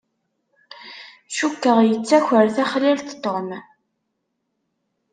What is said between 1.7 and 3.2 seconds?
yettaker taxlalt